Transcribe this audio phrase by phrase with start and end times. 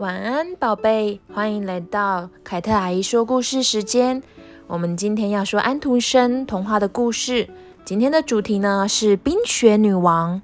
[0.00, 4.22] 晚安，宝贝，欢迎来到凯特阿姨说故事时间。
[4.66, 7.50] 我们今天要说安徒生童话的故事。
[7.84, 10.40] 今天的主题呢是冰雪女王。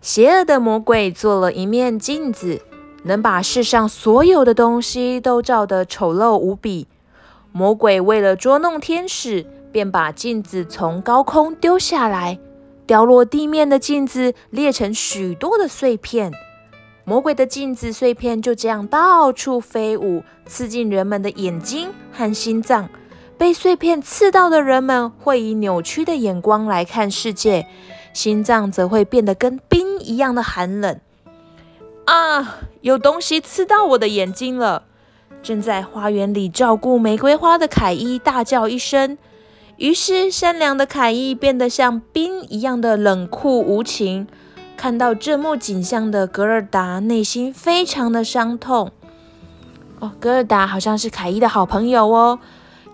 [0.00, 2.62] 邪恶的魔鬼做了一面镜子，
[3.02, 6.88] 能把世上所有的东西都照得丑陋无比。
[7.52, 12.38] 魔鬼为了捉弄天使，便把镜子从高空丢下来，
[12.86, 16.32] 掉落地面的镜子裂成许多的碎片。
[17.04, 22.88] 魔鬼的镜子碎片就这样到处飞舞，刺进人们的眼睛和心脏。
[23.36, 27.66] 被碎片刺到的人们会以扭曲的眼光来看世界，
[28.12, 31.00] 心脏则会变得跟冰一样的寒冷。
[32.04, 32.58] 啊！
[32.82, 34.84] 有东西刺到我的眼睛了！
[35.42, 39.16] 正在花园里照顾玫瑰花的凯伊大叫一声，
[39.76, 44.26] 于是善良的凯伊变得像冰一样的冷酷无情。
[44.80, 48.90] 看到这幕景象的格尔达内心非常的伤痛。
[49.98, 52.38] 哦，格尔达好像是凯伊的好朋友哦。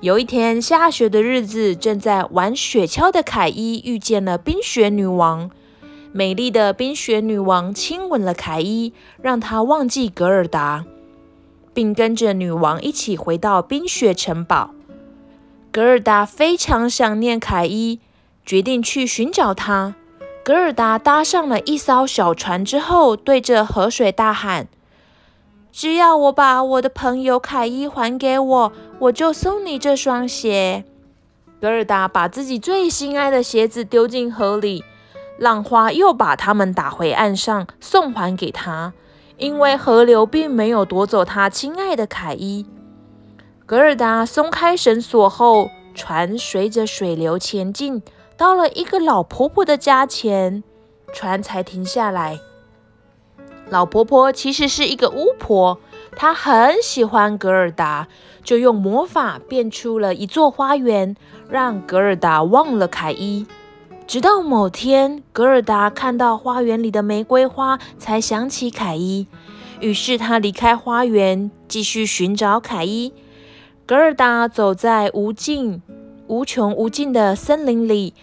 [0.00, 5.48] 有一天下雪的日子，正在玩雪橇的凯伊遇见了冰雪女王。
[6.10, 8.92] 美丽的冰雪女王亲吻了凯伊，
[9.22, 10.84] 让他忘记格尔达，
[11.72, 14.70] 并跟着女王一起回到冰雪城堡。
[15.70, 18.00] 格尔达非常想念凯伊，
[18.44, 19.94] 决定去寻找她。
[20.46, 24.68] 格尔达搭上了一艘小船之后，对着河水大喊
[25.72, 30.84] ：“只要我把我的朋友凯伊还给我，我就送你这双鞋。”
[31.60, 34.84] 格尔达把自己最心爱的鞋子丢进河里，
[35.36, 38.92] 浪花又把它们打回岸上，送还给他。
[39.38, 42.64] 因为河流并没有夺走他亲爱的凯伊。
[43.66, 48.00] 格尔达松开绳索后，船随着水流前进。
[48.36, 50.62] 到了一个老婆婆的家前，
[51.12, 52.38] 船才停下来。
[53.68, 55.80] 老婆婆其实是一个巫婆，
[56.14, 58.08] 她很喜欢格尔达，
[58.44, 61.16] 就用魔法变出了一座花园，
[61.48, 63.46] 让格尔达忘了凯伊。
[64.06, 69.26] 直到某天，格尔达看到花园里的玫瑰花，才想起凯伊。
[69.80, 73.12] 于是他离开花园，继续寻找凯伊。
[73.84, 75.82] 格尔达走在无尽。
[76.28, 78.14] 无穷无尽的森林里，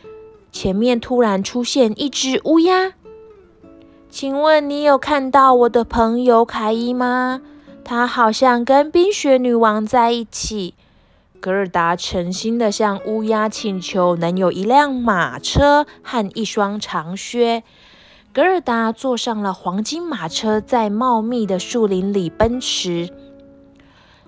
[0.52, 2.94] 前面突然出现一只乌鸦。
[4.10, 7.42] 请问你有看到我的朋友凯伊吗？
[7.84, 10.76] 他好像跟冰雪女王在一起。
[11.40, 17.64] 格尔达诚心地向乌鸦请求，能有一辆马车和一双长靴。
[18.32, 23.10] 格尔达坐上了黄金马车，在茂密的树林里奔驰。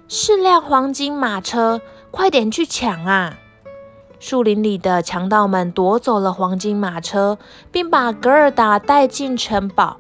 [0.08, 1.80] 是辆黄金马车，
[2.12, 3.38] 快点去抢啊！
[4.20, 7.38] 树林里的强盗们夺走了黄金马车，
[7.72, 9.98] 并把格尔达带进城堡。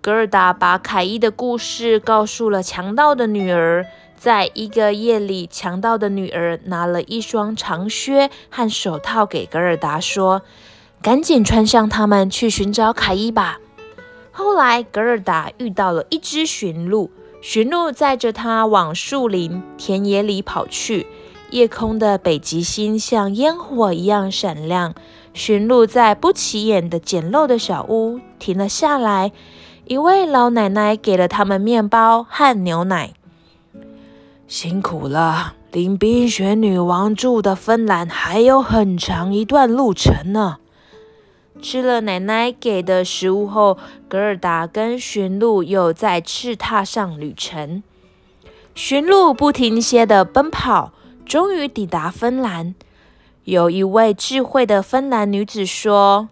[0.00, 3.86] 格尔达把凯伊的故事告诉了强盗的女儿。
[4.16, 10.42] 在一个夜里，强盗的女儿拿了一双长靴和手套给格尔达，说
[11.00, 13.58] ：“赶紧穿上它们，去寻找凯伊吧。”
[14.30, 21.06] 后来，格尔达遇到了一只驯鹿，驯鹿载着他往树林、田野里跑去。
[21.50, 24.94] 夜空的北极星像烟火一样闪亮。
[25.32, 29.32] 驯鹿在不起眼的简陋的小屋停了下来。
[29.86, 33.12] 一位老奶奶给了他们面包和牛奶。
[34.46, 40.58] 辛苦了，离冰雪女王住的芬兰还有很长一段路程呢。
[41.62, 43.78] 吃了奶奶给的食物后，
[44.08, 47.82] 格尔达跟驯鹿又再次踏上旅程。
[48.74, 50.92] 驯鹿不停歇地奔跑。
[51.30, 52.74] 终于抵达芬兰，
[53.44, 56.28] 有一位智慧的芬兰女子说：“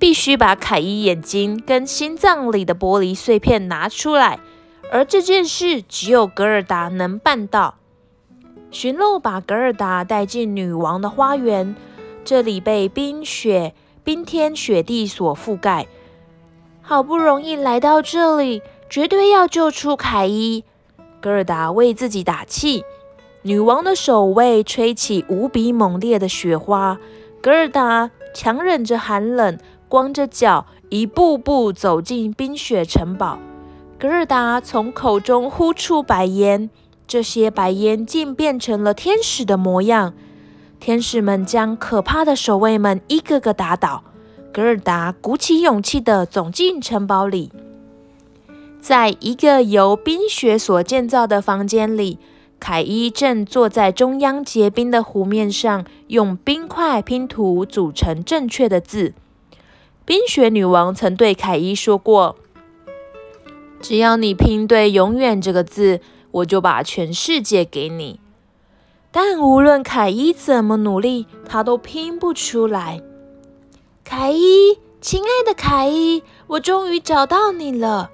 [0.00, 4.40] 必须把凯伊眼睛跟心脏里的玻璃碎片拿出来，
[4.90, 7.74] 而这件事只有格尔达能办到。”
[8.72, 11.76] 驯鹿把格尔达带进女王的花园，
[12.24, 15.86] 这里被冰雪、冰天雪地所覆盖。
[16.80, 20.64] 好不容易来到这里，绝对要救出凯伊。
[21.20, 22.82] 格尔达为自己打气。
[23.42, 26.98] 女王的守卫吹起无比猛烈的雪花，
[27.40, 29.56] 格尔达强忍着寒冷，
[29.88, 33.38] 光着脚，一步步走进冰雪城堡。
[33.98, 36.68] 格尔达从口中呼出白烟，
[37.06, 40.14] 这些白烟竟变成了天使的模样。
[40.80, 44.02] 天使们将可怕的守卫们一个个打倒。
[44.52, 47.52] 格尔达鼓起勇气地走进城堡里，
[48.80, 52.18] 在一个由冰雪所建造的房间里。
[52.60, 59.14] 凯伊正坐在中央结冰的湖面上，用冰块拼图组成正确的字。
[60.04, 62.36] 冰雪女王曾对凯伊说过
[63.80, 66.00] ：“只要你拼对“永远”这个字，
[66.32, 68.18] 我就把全世界给你。
[69.10, 73.00] 但无论凯伊怎么努力，他都拼不出来。
[74.04, 78.10] 凯伊，亲爱的凯伊，我终于找到你了。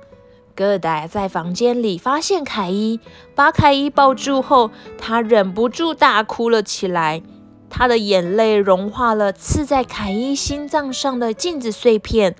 [0.54, 3.00] 格尔达在房间里发现凯伊，
[3.34, 7.22] 把凯伊抱住后，他忍不住大哭了起来。
[7.68, 12.36] 他的眼泪融化了刺在凯伊心脏上的镜子碎片，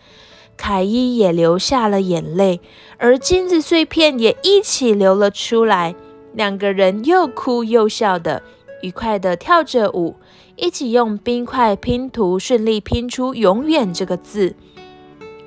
[0.57, 2.61] 凯伊也流下了眼泪，
[2.99, 5.97] 而镜子碎片也一起流了出来。
[6.33, 8.45] 两个人又哭又笑的，
[8.83, 10.15] 愉快的跳着舞，
[10.55, 14.55] 一起用冰块拼图，顺利拼出“永远”这个字。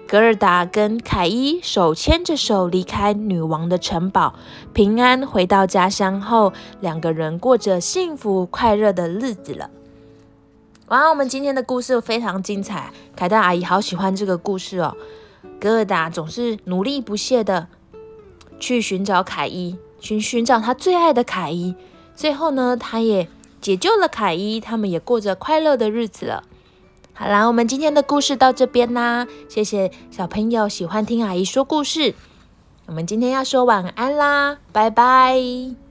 [0.07, 4.33] 格尔达跟凯伊手牵着手离开女王的城堡，
[4.73, 9.69] 平安回到家乡后，两个人过着幸福快乐的日子了。
[10.87, 14.95] 哇，我们今天的故事非常精彩，凯特阿姨好喜欢这个故事哦。
[15.59, 17.67] 格尔达总是努力不懈地
[18.61, 21.75] 去寻找凯伊，寻寻找他最爱的凯伊。
[22.15, 23.27] 最后呢，他也
[23.59, 26.45] 解救了凯伊，他们也过着快乐的日子了。
[27.17, 29.25] 好啦，我们今天的故事到这边啦。
[29.49, 32.13] 谢谢小朋友喜欢听阿姨说故事。
[32.85, 35.86] 我们今天要说晚安啦，拜拜。